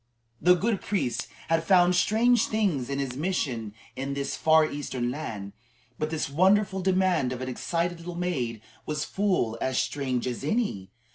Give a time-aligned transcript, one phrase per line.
[0.41, 5.11] The good priest had found strange things in his mission work in this far Eastern
[5.11, 5.53] land,
[5.99, 10.89] but this wrathful demand of an excited little maid was full as strange as any.